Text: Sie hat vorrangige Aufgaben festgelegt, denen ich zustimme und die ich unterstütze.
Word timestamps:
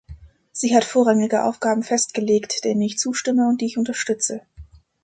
Sie 0.51 0.75
hat 0.75 0.83
vorrangige 0.83 1.43
Aufgaben 1.43 1.83
festgelegt, 1.83 2.63
denen 2.63 2.81
ich 2.81 2.97
zustimme 2.97 3.47
und 3.47 3.61
die 3.61 3.67
ich 3.67 3.77
unterstütze. 3.77 4.41